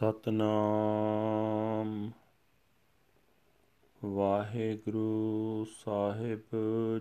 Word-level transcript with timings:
ਸਤਨਾਮ 0.00 1.90
ਵਾਹਿਗੁਰੂ 4.02 5.64
ਸਾਹਿਬ 5.76 6.56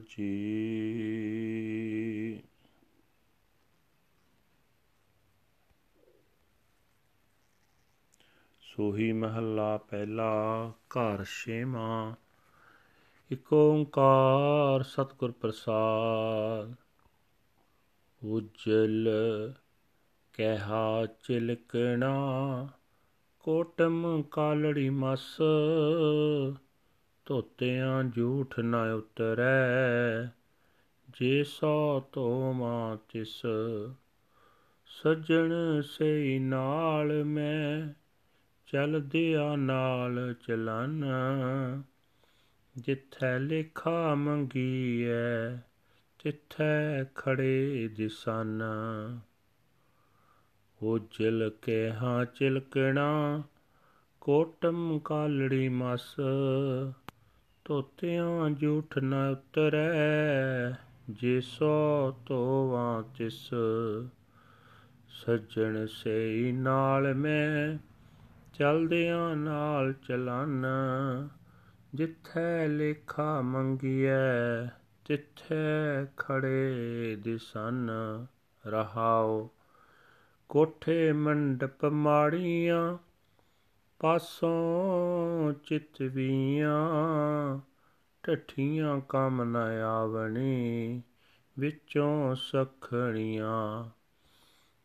ਜੀ 0.09 0.31
ਸੋਹੀ 8.63 9.11
ਮਹੱਲਾ 9.11 9.75
ਪਹਿਲਾ 9.77 10.29
ਘਰ 10.89 11.23
ਛੇਵਾਂ 11.23 12.15
ਇਕ 13.31 13.53
ਓੰਕਾਰ 13.53 14.83
ਸਤਿਗੁਰ 14.83 15.31
ਪ੍ਰਸਾਦ 15.31 16.73
ਉਜਲ 18.21 19.09
ਕਹਿਆ 20.33 21.05
ਚਿਲਕਣਾ 21.23 22.13
ਕੋਟਮ 23.47 24.23
ਕਾਲੜੀ 24.31 24.89
ਮਸ, 24.89 25.37
ਧੋਤਿਆਂ 27.25 28.03
ਝੂਠ 28.03 28.59
ਨਾ 28.59 28.93
ਉਤਰੈ। 28.93 30.25
ਜੇ 31.09 31.43
ਸੋ 31.43 31.99
ਤੋਮਾ 32.11 32.97
ਤਿਸ, 33.09 33.41
ਸੱਜਣ 34.85 35.53
ਸਈ 35.81 36.39
ਨਾਲ 36.39 37.23
ਮੈਂ 37.23 37.93
ਚਲਦਿਆ 38.65 39.55
ਨਾਲ 39.55 40.33
ਚਲਨ। 40.47 41.05
ਜਿੱਥੈ 42.77 43.39
ਲੇਖਾ 43.39 44.15
ਮੰਗੀਐ, 44.15 45.55
ਤਿੱਥੈ 46.23 47.03
ਖੜੇ 47.15 47.89
ਦਿਸਨ। 47.95 48.63
ਉਜਲ 50.83 51.51
ਕੇ 51.61 51.91
ਹਾਂ 51.91 52.25
ਚਿਲਕਣਾ 52.25 53.43
ਕੋਟਮ 54.21 54.99
ਕਾਲੜੀ 54.99 55.69
ਮਸ, 55.69 56.15
ਤੋਤਿਆਂ 57.65 58.49
ਝੂਠ 58.49 58.97
ਨ 58.97 59.13
ਉਤਰੈ, 59.31 60.73
ਜੇ 61.09 61.41
ਸੋ 61.41 62.11
ਤੋਵਾਂ 62.25 63.03
ਤਿਸ। 63.03 63.49
ਸੱਜਣ 65.09 65.85
ਸਈ 65.85 66.51
ਨਾਲ 66.51 67.13
ਮੈਂ, 67.13 67.77
ਚਲਦਿਆਂ 68.53 69.35
ਨਾਲ 69.35 69.93
ਚਲਨ, 69.93 70.65
ਜਿੱਥੈ 71.95 72.67
ਲੇਖਾ 72.67 73.41
ਮੰਗੀਐ, 73.41 74.65
ਤਿੱਥੈ 75.05 76.05
ਖੜੇ 76.17 77.15
ਦਿਸਨ, 77.19 77.89
ਰਹਾਓ 78.67 79.49
ਕੋਠੇ 80.49 81.11
ਮੰਡਪ 81.11 81.85
ਮਾੜੀਆਂ, 81.85 82.97
ਪਾਸੋਂ 83.99 85.53
ਚਿਤਵੀਆਂ 85.53 87.59
ਠਠੀਆਂ 88.23 89.01
ਕੰਮ 89.01 89.43
ਨ 89.43 89.57
ਆਵਣੀ, 89.85 91.01
ਵਿੱਚੋਂ 91.59 92.35
ਸਖਣੀਆਂ। 92.35 93.89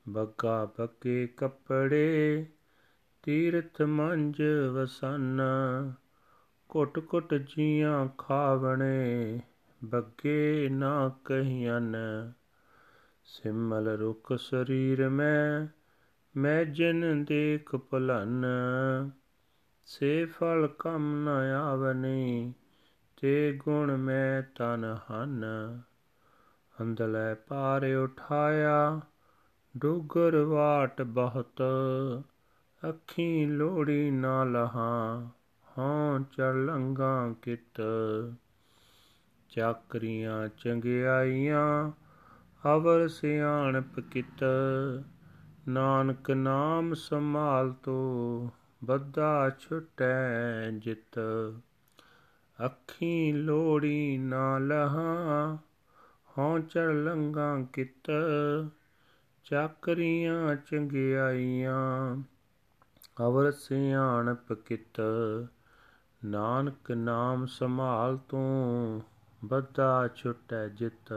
ਬੱਗਾ 0.09 0.69
ਬੱਕੇ 0.79 1.27
ਕੱਪੜੇ, 1.27 2.47
ਤੀਰਥ 3.23 3.83
ਮੰਜ 3.83 4.43
ਵਸਨ, 4.73 5.41
ਘੁੱਟ 6.75 7.01
ਘੁੱਟ 7.15 7.35
ਜੀਆਂ 7.35 8.09
ਖਾਵਣੇ, 8.19 9.41
ਬੱਗੇ 9.85 10.69
ਨਾ 10.73 11.19
ਕਹੀਆਂ 11.25 11.81
ਸਿਮਲ 13.25 13.89
ਰੁਖ 13.89 14.33
ਸਰੀਰ 14.33 15.09
ਮੈਂ 15.09 15.67
ਮੈਂ 16.37 16.65
ਜਿਨ 16.65 17.25
ਦੇਖ 17.25 17.77
ਭਲਨ। 17.77 18.45
ਸੇ 19.85 20.25
ਫਲ 20.25 20.69
ਕਮ 20.79 21.25
ਨ 21.25 21.29
ਆਵਨੀ, 21.53 22.55
ਤੇ 23.17 23.53
ਗੁਣ 23.53 23.97
ਮੈਂ 23.97 24.43
ਤਨ 24.43 24.97
ਹਨ। 25.11 25.45
ਅੰਦਲੇ 26.83 27.35
ਪਾਰ 27.35 27.85
ਉਠਾਇਆ, 27.85 29.01
ਡੁਗਰ 29.77 30.37
ਵਾਟ 30.37 31.03
ਬਹੁਤ। 31.03 31.63
ਅੱਖੀ 32.89 33.47
ਲੋੜੀ 33.47 34.11
ਨਾ 34.11 34.45
ਲਹਾ 34.45 35.31
ਹਾਂ 35.79 36.21
ਚਲੰਗਾ 36.21 37.35
ਕਿਤ। 37.43 37.83
ਚਾਕਰੀਆਂ 39.49 40.49
ਚੰਗਿਆਈਆਂ 40.49 41.91
ਅਵਰ 42.67 43.09
ਸਿਆਣਪ 43.09 44.01
ਕਿਤ, 44.01 44.45
ਨਾਨਕ 45.69 46.31
ਨਾਮ 46.31 46.95
ਸੰਭਾਲ 46.95 47.73
ਤੋ, 47.73 48.51
ਬੱਧਾ 48.85 49.51
ਛੁਟੈ 49.51 50.71
ਜਿਤ। 50.71 51.19
ਅੱਖੀ 52.65 53.33
ਲੋੜੀ 53.33 54.19
ਨਾ 54.19 54.59
ਲਹਾ, 54.59 55.59
ਹਉ 56.39 56.59
ਚੜ 56.59 56.91
ਲੰਗਾ 56.91 57.67
ਕਿਤ, 57.73 58.11
ਚਾਕਰੀਆਂ 59.45 60.57
ਚੰਗਿਆਈਆਂ। 60.57 62.17
ਅਵਰ 63.27 63.51
ਸਿਆਣਪ 63.51 64.53
ਕਿਤ, 64.53 65.01
ਨਾਨਕ 66.25 66.93
ਨਾਮ 66.93 67.47
ਸੰਭਾਲ 67.47 68.17
ਤੂੰ, 68.17 69.03
ਬੱਧਾ 69.45 70.09
ਛੁਟੈ 70.09 70.69
ਜਿਤ। 70.69 71.15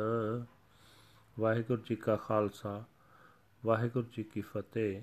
ਵਾਹਿਗੁਰੂ 1.39 1.81
ਜੀ 1.81 1.95
ਕਾ 1.95 2.15
ਖਾਲਸਾ, 2.15 2.83
ਵਾਹਿਗੁਰੂ 3.65 4.07
ਜੀ 4.17 4.23
ਕੀ 4.23 4.41
ਫਤਿਹ। 4.41 5.01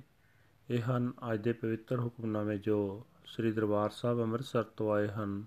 ਇਹ 0.70 0.82
ਹਨ 0.82 1.12
ਅੱਜ 1.32 1.40
ਦੇ 1.40 1.52
ਪਵਿੱਤਰ 1.52 2.00
ਹੁਕਮਨਾਮੇ 2.00 2.58
ਜੋ 2.58 3.06
ਸ੍ਰੀ 3.24 3.52
ਦਰਬਾਰ 3.52 3.90
ਸਾਹਿਬ 3.90 4.20
ਅੰਮ੍ਰਿਤਸਰ 4.20 4.62
ਤੋਂ 4.62 4.92
ਆਏ 4.92 5.08
ਹਨ। 5.08 5.44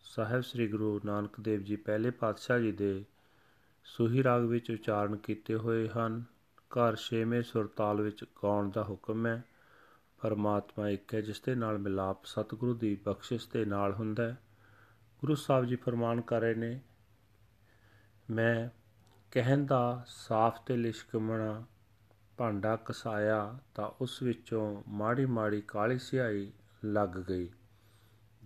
ਸਾਹਿਬ 0.00 0.40
ਸ੍ਰੀ 0.40 0.68
ਗੁਰੂ 0.68 1.00
ਨਾਨਕ 1.04 1.40
ਦੇਵ 1.40 1.62
ਜੀ 1.62 1.76
ਪਹਿਲੇ 1.76 2.10
ਪਾਤਸ਼ਾਹ 2.10 2.58
ਜੀ 2.58 2.72
ਦੇ 2.72 3.04
ਸੁਹੀ 3.84 4.22
ਰਾਗ 4.22 4.42
ਵਿੱਚ 4.42 4.70
ਉਚਾਰਨ 4.70 5.16
ਕੀਤੇ 5.16 5.54
ਹੋਏ 5.54 5.88
ਹਨ। 5.88 6.24
ਘਰ 6.60 6.96
ਛੇਵੇਂ 6.96 7.42
ਸੁਰਤਾਲ 7.42 8.02
ਵਿੱਚ 8.02 8.24
ਗਾਉਣ 8.24 8.70
ਦਾ 8.70 8.82
ਹੁਕਮ 8.82 9.26
ਹੈ। 9.26 9.44
ਪਰਮਾਤਮਾ 10.22 10.88
ਇੱਕ 10.88 11.14
ਹੈ 11.14 11.20
ਜਿਸ 11.20 11.40
ਦੇ 11.40 11.54
ਨਾਲ 11.54 11.78
ਮਿਲਾਪ 11.78 12.24
ਸਤਿਗੁਰੂ 12.24 12.74
ਦੀ 12.74 12.98
ਬਖਸ਼ਿਸ਼ 13.04 13.48
ਦੇ 13.52 13.64
ਨਾਲ 13.64 13.92
ਹੁੰਦਾ 13.92 14.22
ਹੈ। 14.22 14.38
ਗੁਰੂ 15.20 15.34
ਸਾਹਿਬ 15.34 15.64
ਜੀ 15.64 15.76
ਫਰਮਾਨ 15.76 16.20
ਕਰ 16.20 16.40
ਰਹੇ 16.40 16.54
ਨੇ, 16.54 16.80
ਮੈਂ 18.30 18.83
ਕਹਿਣ 19.34 19.66
ਦਾ 19.66 20.04
ਸਾਫ਼ 20.06 20.60
ਤੇ 20.66 20.76
ਲਿਸ਼ਕਮਣਾ 20.76 21.64
ਭਾਂਡਾ 22.36 22.76
ਕਸਾਇਆ 22.76 23.58
ਤਾਂ 23.74 23.90
ਉਸ 24.00 24.22
ਵਿੱਚੋਂ 24.22 24.82
ਮਾੜੀ 24.88 25.26
ਮਾੜੀ 25.26 25.60
ਕਾਲੀ 25.60 25.98
ਸਿਆਹੀ 25.98 26.52
ਲੱਗ 26.84 27.08
ਗਈ। 27.08 27.48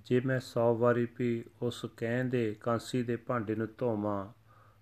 ਜੇ 0.06 0.20
ਮੈਂ 0.20 0.40
100 0.40 0.74
ਵਾਰੀ 0.74 1.08
ਵੀ 1.18 1.44
ਉਸ 1.62 1.86
ਕਹਿੰਦੇ 1.96 2.56
ਕਾਂਸੀ 2.60 3.02
ਦੇ 3.02 3.16
ਭਾਂਡੇ 3.16 3.54
ਨੂੰ 3.54 3.68
ਧੋਵਾਂ, 3.78 4.28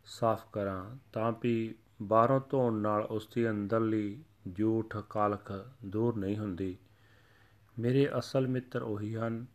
ਸਾਫ਼ 0.05 0.47
ਕਰਾਂ, 0.53 0.97
ਤਾਂ 1.13 1.33
ਵੀ 1.43 1.75
ਬਾਹਰੋਂ 2.03 2.41
ਧੋਣ 2.51 2.73
ਨਾਲ 2.73 3.03
ਉਸ 3.03 3.29
ਦੀ 3.35 3.51
ਅੰਦਰਲੀ 3.51 4.25
ਝੂਠ 4.59 4.97
ਕਾਲਖ 4.97 5.53
ਦੂਰ 5.85 6.17
ਨਹੀਂ 6.17 6.39
ਹੁੰਦੀ। 6.39 6.77
ਮੇਰੇ 7.79 8.11
ਅਸਲ 8.19 8.49
ਮਿੱਤਰ 8.49 8.83
ਉਹੀ 8.83 9.17
ਹਨ 9.17 9.47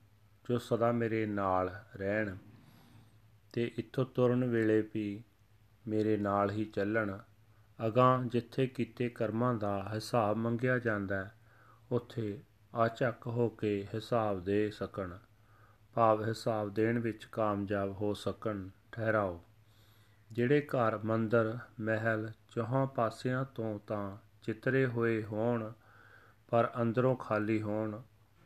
ਜੋ 0.50 0.58
ਸਦਾ 0.58 0.92
ਮੇਰੇ 0.92 1.26
ਨਾਲ 1.26 1.76
ਰਹਿਣ 1.96 2.36
ਤੇ 3.54 3.72
ਇੱਥੋਂ 3.78 4.06
ਤੁਰਨ 4.06 4.46
ਵੇਲੇ 4.46 4.90
ਵੀ 4.94 5.24
ਮੇਰੇ 5.88 6.18
ਨਾਲ 6.18 6.52
ਹੀ 6.52 6.66
ਚੱਲਣ। 6.66 7.18
ਅਗਾਂ 7.88 8.24
ਜਿੱਥੇ 8.24 8.68
ਕੀਤੇ 8.68 9.10
ਕਰਮਾਂ 9.10 9.54
ਦਾ 9.54 9.92
ਹਿਸਾਬ 9.94 10.38
ਮੰਗਿਆ 10.38 10.80
ਜਾਂਦਾ 10.80 11.32
ਉੱਥੇ 11.92 12.44
ਆਚਕ 12.76 13.28
ਹੋ 13.28 13.50
ਕੇ 13.50 13.88
ਹਿਸਾਬ 13.96 14.44
ਦੇ 14.44 14.70
ਸਕਣ। 14.70 15.18
ਭਾਵ 15.94 16.26
ਹਿਸਾਬ 16.26 16.74
ਦੇਣ 16.74 17.00
ਵਿੱਚ 17.00 17.26
ਕਾਮਯਾਬ 17.26 17.92
ਹੋ 17.92 18.14
ਸਕਣ, 18.14 18.68
ਠਹਿਰਾਓ। 18.92 19.44
ਜਿਹੜੇ 20.32 20.62
ਘਰ, 20.62 20.98
ਮੰਦਰ, 20.98 21.58
ਮਹਿਲ 21.80 22.32
ਚੌਹਾਂ 22.56 22.88
ਪਾਸਿਆਂ 22.88 23.46
ਤੋਂ 23.46 23.80
ਤਾਂ 23.88 24.18
ਚਿੱਤਰੇ 24.42 24.86
ਹੋਏ 24.86 25.24
ਹੋਣ, 25.24 25.72
ਪਰ 26.50 26.72
ਅੰਦਰੋਂ 26.82 27.16
ਖਾਲੀ 27.16 27.62
ਹੋਣ, 27.62 28.02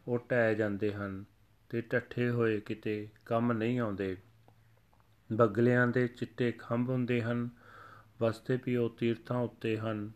ਉਹ 0.07 0.19
ਟਹਿ 0.19 0.55
ਜਾਂਦੇ 0.55 0.93
ਹਨ 0.93 1.25
ਤੇ 1.69 1.81
ਟੱਠੇ 1.81 2.29
ਹੋਏ 2.29 2.59
ਕਿਤੇ 2.59 3.09
ਕੰਮ 3.25 3.53
ਨਹੀਂ 3.53 3.79
ਆਉਂਦੇ। 3.79 4.17
ਬਗਲਿਆਂ 5.33 5.87
ਦੇ 5.87 6.07
ਚਿੱਟੇ 6.07 6.51
ਖੰਭ 6.51 6.89
ਹੁੰਦੇ 6.89 7.21
ਹਨ 7.21 7.49
ਵਸਤੇ 8.21 8.59
ਵੀ 8.65 8.75
ਉਹ 8.75 8.89
ਤੀਰਥਾਂ 8.89 9.37
ਉੱਤੇ 9.37 9.77
ਹਨ, 9.77 10.11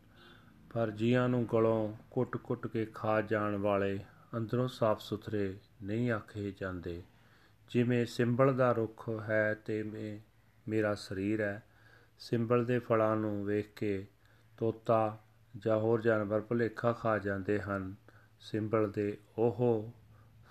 ਪਰ 0.73 0.91
ਜੀਆਂ 0.91 1.29
ਨੂੰ 1.29 1.47
ਗਲੋਂ 1.53 1.93
ਕੁੱਟ-ਕੁੱਟ 2.11 2.67
ਕੇ 2.67 2.85
ਖਾ 2.85 3.21
ਜਾਣ 3.21 3.55
ਵਾਲੇ 3.55 3.99
ਅੰਦਰੋਂ 4.37 4.67
ਸਾਫ਼ 4.67 5.01
ਸੁਥਰੇ 5.01 5.57
ਨਹੀਂ 5.83 6.11
ਆਖੇ 6.11 6.53
ਜਾਂਦੇ। 6.61 7.03
ਜਿਵੇਂ 7.69 8.05
ਸਿੰਬਲ 8.05 8.53
ਦਾ 8.53 8.71
ਰੁੱਖ 8.71 9.09
ਹੈ 9.21 9.53
ਤੇ 9.53 9.83
ਮੇਰਾ 10.67 10.95
ਸਰੀਰ 10.95 11.41
ਹੈ। 11.41 11.63
ਸਿੰਬਲ 12.19 12.65
ਦੇ 12.65 12.79
ਫਲਾਂ 12.79 13.15
ਨੂੰ 13.15 13.45
ਵੇਖ 13.45 13.73
ਕੇ 13.75 14.07
ਤੋਤਾ 14.57 15.23
ਜਾਂ 15.57 15.77
ਹੋਰ 15.77 16.01
ਜਾਨਵਰ 16.01 16.41
ਭੁਲੇਖਾ 16.41 16.93
ਖਾ 16.93 17.17
ਜਾਂਦੇ 17.17 17.61
ਹਨ। 17.61 17.95
ਸਿੰਬਲ 18.39 18.91
ਦੇ 18.91 19.17
ਉਹ 19.37 19.93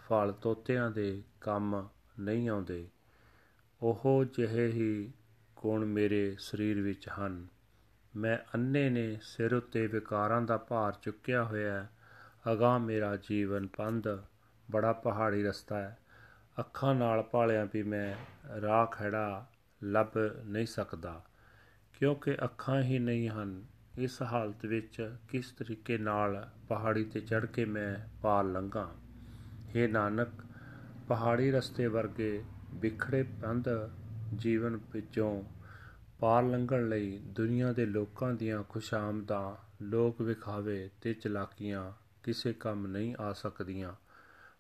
ਫਲ 0.09 0.33
ਤੋਤਿਆਂ 0.33 0.91
ਦੇ 0.91 1.23
ਕੰਮ 1.41 1.89
ਨਹੀਂ 2.21 2.49
ਆਉਂਦੇ। 2.49 2.89
ਉਹ 3.83 4.25
ਜਿਹੇ 4.25 4.67
ਹੀ 4.67 5.13
ਗੁਣ 5.57 5.85
ਮੇਰੇ 5.85 6.37
ਸਰੀਰ 6.39 6.81
ਵਿੱਚ 6.81 7.09
ਹਨ। 7.09 7.47
ਮੈਂ 8.17 8.39
ਅੰਨੇ 8.55 8.91
ਨੇ 8.91 9.19
ਸਿਰ 9.23 9.55
ਉੱਤੇ 9.55 9.87
ਵਿਕਾਰਾਂ 9.87 10.43
ਦਾ 10.43 10.57
ਭਾਰ 10.57 10.93
ਚੁੱਕਿਆ 11.03 11.45
ਹੋਇਆ 11.45 11.87
ਅਗਾ 12.53 12.79
ਮੇਰਾ 12.79 13.17
ਜੀਵਨ 13.17 13.67
ਪੰਧ 13.67 14.09
ਬੜਾ 14.71 14.93
ਪਹਾੜੀ 14.93 15.43
ਰਸਤਾ 15.43 15.79
ਹੈ। 15.79 15.99
ਅੱਖਾਂ 16.61 16.95
ਨਾਲ 16.95 17.23
ਭਾਲਿਆਂ 17.23 17.67
ਵੀ 17.73 17.83
ਮੈਂ 17.83 18.15
ਰਾਹ 18.61 18.87
ਖੜਾ 18.87 19.47
ਲੱਭ 19.83 20.19
ਨਹੀਂ 20.45 20.67
ਸਕਦਾ, 20.67 21.25
ਕਿਉਂਕਿ 21.93 22.37
ਅੱਖਾਂ 22.45 22.83
ਹੀ 22.83 22.99
ਨਹੀਂ 22.99 23.29
ਹਨ। 23.29 23.65
ਇਸ 23.99 24.23
ਹਾਲਤ 24.23 24.67
ਵਿੱਚ 24.67 25.17
ਕਿਸ 25.29 25.53
ਤਰੀਕੇ 25.53 25.99
ਨਾਲ 25.99 26.49
ਪਹਾੜੀ 26.69 27.05
ਤੇ 27.05 27.21
ਚੜ੍ਹ 27.21 27.47
ਕੇ 27.47 27.65
ਮੈਂ 27.65 27.97
ਪਾਰ 28.23 28.45
ਲੰਘਾਂ? 28.45 28.89
हे 29.71 29.91
ਨਾਨਕ, 29.91 30.29
ਪਹਾੜੀ 31.09 31.51
ਰਸਤੇ 31.51 31.87
ਵਰਗੇ 31.87 32.45
ਵਿਖੜੇ 32.75 33.23
ਪੰਧ 33.23 33.65
ਜੀਵਨ 34.37 34.81
ਵਿੱਚੋਂ 34.93 35.43
ਪਾਰ 36.21 36.43
ਲੰਘਣ 36.43 36.89
ਲਈ 36.89 37.19
ਦੁਨੀਆ 37.19 37.73
ਦੇ 37.73 37.87
ਲੋਕਾਂ 37.87 38.33
ਦੀਆਂ 38.33 38.63
ਖੁਸ਼ਾਮਦਾਂ 38.63 39.69
ਲੋਕ 39.85 40.21
ਵਿਖਾਵੇ 40.21 40.91
ਤੇ 41.01 41.15
ਚਲਾਕੀਆਂ 41.15 41.93
ਕਿਸੇ 42.23 42.53
ਕੰਮ 42.53 42.87
ਨਹੀਂ 42.87 43.17
ਆ 43.21 43.33
ਸਕਦੀਆਂ। 43.33 43.93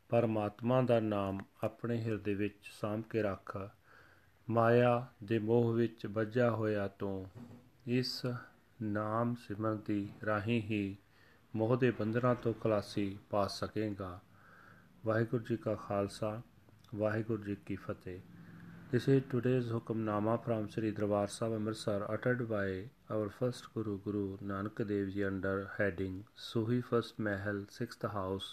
ਪਰਮਾਤਮਾ 0.08 0.82
ਦਾ 0.82 1.00
ਨਾਮ 1.00 1.40
ਆਪਣੇ 1.64 2.02
ਹਿਰਦੇ 2.02 2.34
ਵਿੱਚ 2.34 2.70
ਸਾਂਭ 2.80 3.02
ਕੇ 3.02 3.22
ਰੱਖ। 3.22 3.70
ਮਾਇਆ 4.50 5.06
ਦੇ 5.24 5.38
ਮੋਹ 5.38 5.72
ਵਿੱਚ 5.72 6.06
ਵੱਜਾ 6.06 6.50
ਹੋਇਆ 6.50 6.88
ਤੂੰ। 6.88 7.26
ਇਸ 7.86 8.26
ਨਾਮ 8.82 9.34
ਸਿਮਰਨ 9.34 9.78
ਦੀ 9.86 10.08
ਰਾਹੀਂ 10.26 10.62
ਹੀ 10.62 10.96
ਮੋਹ 11.56 11.76
ਦੇ 11.76 11.90
ਬੰਧਨਾਂ 11.90 12.34
ਤੋਂ 12.34 12.54
ਖਲਾਸੀ 12.54 13.18
ਪਾ 13.30 13.46
ਸਕੇਗਾ। 13.46 14.20
ਵਾਹਿਗੁਰੂ 15.06 15.44
ਜੀ 15.44 15.56
ਕਾ 15.56 15.74
ਖਾਲਸਾ। 15.74 16.42
ਵਾਹਿਗੁਰੂ 16.96 17.42
ਜੀ 17.44 17.54
ਕੀ 17.66 17.76
ਫਤਿਹ 17.86 18.20
This 18.90 19.06
is 19.12 19.24
today's 19.32 19.66
Hukamnama 19.72 20.34
from 20.44 20.68
Sri 20.74 20.90
Darbar 20.98 21.26
Sahib 21.32 21.56
Amritsar 21.56 21.96
uttered 22.12 22.48
by 22.52 22.84
our 23.16 23.26
first 23.38 23.66
Guru 23.74 23.96
Guru 24.04 24.22
Nanak 24.50 24.78
Dev 24.90 25.10
Ji 25.16 25.24
under 25.30 25.52
heading 25.74 26.14
Suhi 26.44 26.78
First 26.90 27.18
Mahal 27.26 27.60
Sixth 27.74 28.06
House 28.14 28.46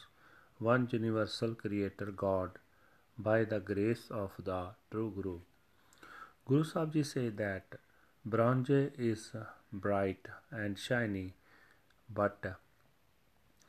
One 0.59 0.89
Universal 0.95 1.55
Creator 1.61 2.07
God 2.23 2.59
by 3.29 3.37
the 3.53 3.61
grace 3.69 4.03
of 4.23 4.35
the 4.49 4.59
True 4.91 5.07
Guru. 5.19 5.37
Guru 6.45 6.65
Sahib 6.73 6.91
Ji 6.97 7.05
say 7.13 7.25
that 7.29 7.79
bronze 8.35 8.75
is 9.13 9.25
bright 9.71 10.27
and 10.51 10.77
shiny 10.89 11.25
but 12.21 12.51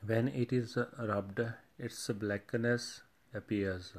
when 0.03 0.35
it 0.45 0.53
is 0.53 0.77
rubbed 1.15 1.41
its 1.79 2.05
blackness 2.27 3.03
appears. 3.33 3.95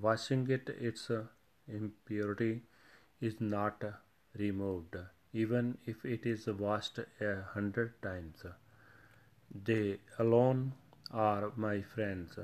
Washing 0.00 0.48
it 0.48 0.68
its 0.68 1.10
uh, 1.10 1.24
impurity 1.66 2.62
is 3.20 3.40
not 3.40 3.82
removed, 4.38 4.96
even 5.32 5.78
if 5.86 6.04
it 6.04 6.24
is 6.24 6.46
washed 6.46 7.00
a 7.20 7.42
hundred 7.54 8.00
times. 8.00 8.44
They 9.64 9.98
alone 10.20 10.74
are 11.10 11.52
my 11.56 11.82
friends 11.82 12.38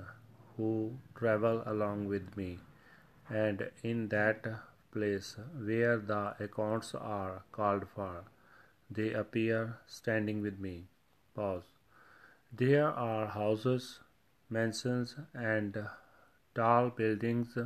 who 0.56 0.98
travel 1.14 1.62
along 1.64 2.08
with 2.08 2.36
me, 2.36 2.58
and 3.28 3.70
in 3.82 4.08
that 4.08 4.46
place 4.90 5.36
where 5.56 5.98
the 5.98 6.34
accounts 6.40 6.94
are 6.94 7.42
called 7.52 7.88
for, 7.94 8.24
they 8.90 9.12
appear 9.12 9.78
standing 9.86 10.42
with 10.42 10.58
me. 10.58 10.88
Pause. 11.34 11.64
There 12.52 12.88
are 12.88 13.26
houses, 13.28 14.00
mansions, 14.50 15.16
and 15.34 15.88
tall 16.54 16.90
buildings 16.90 17.56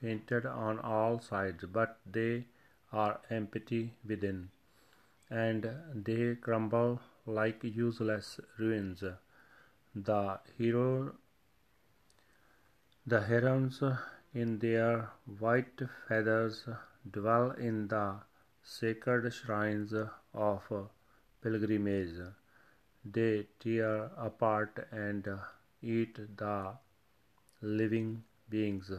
painted 0.00 0.46
on 0.46 0.78
all 0.78 1.20
sides, 1.20 1.64
but 1.72 1.98
they 2.10 2.44
are 2.92 3.20
empty 3.30 3.94
within, 4.06 4.50
and 5.30 5.68
they 5.94 6.34
crumble 6.36 7.00
like 7.26 7.62
useless 7.62 8.40
ruins. 8.58 9.02
The 9.94 10.40
hero, 10.58 11.14
the 13.06 13.20
herons 13.20 13.82
in 14.34 14.58
their 14.58 15.10
white 15.38 15.80
feathers 16.08 16.66
dwell 17.10 17.52
in 17.52 17.88
the 17.88 18.16
sacred 18.62 19.32
shrines 19.32 19.94
of 20.34 20.62
pilgrimage. 21.42 22.16
They 23.04 23.46
tear 23.60 24.10
apart 24.16 24.88
and 24.90 25.28
eat 25.82 26.18
the 26.36 26.74
living 27.64 28.22
beings 28.50 28.92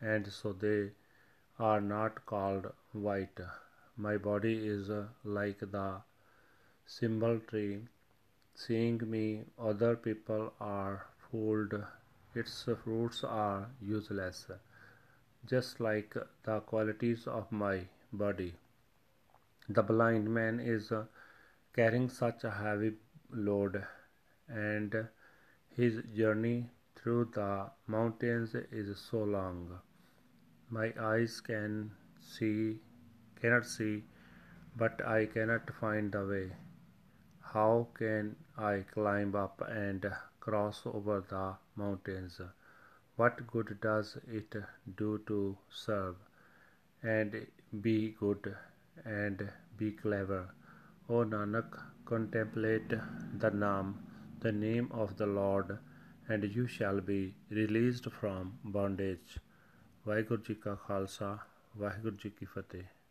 and 0.00 0.26
so 0.32 0.52
they 0.52 0.90
are 1.58 1.80
not 1.80 2.24
called 2.24 2.72
white. 2.92 3.40
My 3.96 4.16
body 4.16 4.66
is 4.68 4.90
like 5.24 5.58
the 5.60 6.02
symbol 6.86 7.40
tree. 7.40 7.80
Seeing 8.54 9.00
me, 9.10 9.44
other 9.58 9.96
people 9.96 10.52
are 10.60 11.06
fooled. 11.18 11.74
Its 12.34 12.68
fruits 12.84 13.24
are 13.24 13.68
useless, 13.80 14.46
just 15.46 15.80
like 15.80 16.14
the 16.44 16.60
qualities 16.60 17.26
of 17.26 17.50
my 17.50 17.80
body. 18.12 18.54
The 19.68 19.82
blind 19.82 20.32
man 20.32 20.60
is 20.60 20.92
carrying 21.74 22.08
such 22.08 22.44
a 22.44 22.50
heavy 22.50 22.92
load, 23.30 23.84
and 24.48 25.08
his 25.76 26.02
journey 26.14 26.70
through 27.02 27.28
the 27.34 27.68
mountains 27.86 28.54
is 28.54 28.96
so 28.98 29.24
long. 29.24 29.78
My 30.70 30.92
eyes 31.00 31.40
can 31.40 31.90
see, 32.20 32.80
cannot 33.40 33.66
see, 33.66 34.04
but 34.76 35.04
I 35.04 35.26
cannot 35.26 35.70
find 35.80 36.12
the 36.12 36.24
way. 36.24 36.52
How 37.40 37.88
can 37.94 38.36
I 38.56 38.84
climb 38.94 39.34
up 39.34 39.62
and 39.68 40.06
cross 40.40 40.82
over 40.86 41.22
the 41.28 41.56
mountains? 41.76 42.40
What 43.16 43.46
good 43.46 43.78
does 43.80 44.16
it 44.26 44.54
do 44.96 45.20
to 45.26 45.58
serve 45.70 46.16
and 47.02 47.46
be 47.82 48.14
good 48.18 48.54
and 49.04 49.50
be 49.76 49.90
clever? 49.90 50.48
O 51.08 51.24
Nanak, 51.24 51.78
contemplate 52.06 52.88
the 52.88 53.50
Naam, 53.50 53.94
the 54.40 54.52
name 54.52 54.88
of 54.92 55.16
the 55.18 55.26
Lord, 55.26 55.78
and 56.28 56.44
you 56.44 56.66
shall 56.66 57.00
be 57.00 57.34
released 57.50 58.10
from 58.10 58.58
bondage. 58.64 59.38
Vaheguru 60.06 60.44
Ji 60.46 60.54
Ka 60.54 60.76
Khalsa, 60.76 61.40
Vaheguru 61.78 62.16
Ji 62.16 62.30
Ki 62.30 62.46
Fateh. 62.46 63.01